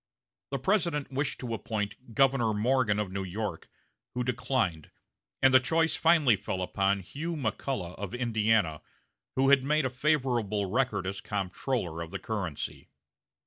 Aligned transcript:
The 0.49 0.57
President 0.57 1.11
wished 1.11 1.39
to 1.41 1.53
appoint 1.53 2.15
Governor 2.15 2.55
Morgan 2.55 2.97
of 2.97 3.11
New 3.11 3.23
York, 3.23 3.69
who 4.15 4.23
declined, 4.23 4.89
and 5.43 5.53
the 5.53 5.59
choice 5.59 5.95
finally 5.95 6.35
fell 6.35 6.63
upon 6.63 7.01
Hugh 7.01 7.35
McCulloch 7.35 7.93
of 7.99 8.15
Indiana, 8.15 8.81
who 9.35 9.49
had 9.49 9.63
made 9.63 9.85
a 9.85 9.91
favorable 9.91 10.65
record 10.71 11.05
as 11.05 11.21
comptroller 11.21 12.01
of 12.01 12.09
the 12.09 12.17
currency. 12.17 12.89